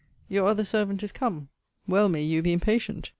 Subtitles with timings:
[0.27, 1.49] Your other servant is come.
[1.87, 3.09] Well may you be impatient!